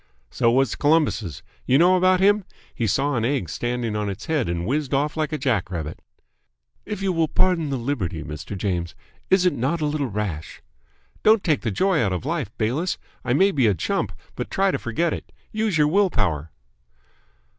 "So 0.31 0.49
was 0.49 0.73
Columbus'. 0.75 1.43
You 1.67 1.77
know 1.77 1.95
about 1.95 2.19
him? 2.19 2.43
He 2.73 2.87
saw 2.87 3.15
an 3.15 3.23
egg 3.23 3.49
standing 3.49 3.95
on 3.95 4.09
its 4.09 4.25
head 4.25 4.49
and 4.49 4.65
whizzed 4.65 4.95
off 4.95 5.15
like 5.15 5.31
a 5.31 5.37
jack 5.37 5.69
rabbit." 5.69 5.99
"If 6.87 7.03
you 7.03 7.13
will 7.13 7.27
pardon 7.27 7.69
the 7.69 7.77
liberty, 7.77 8.23
Mr. 8.23 8.57
James, 8.57 8.95
is 9.29 9.45
it 9.45 9.53
not 9.53 9.79
a 9.79 9.85
little 9.85 10.07
rash?" 10.07 10.63
"Don't 11.23 11.43
take 11.43 11.61
the 11.61 11.69
joy 11.69 12.01
out 12.01 12.13
of 12.13 12.25
life, 12.25 12.49
Bayliss. 12.57 12.97
I 13.23 13.33
may 13.33 13.51
be 13.51 13.67
a 13.67 13.75
chump, 13.75 14.11
but 14.35 14.49
try 14.49 14.71
to 14.71 14.79
forget 14.79 15.13
it. 15.13 15.31
Use 15.51 15.77
your 15.77 15.87
willpower." 15.87 16.49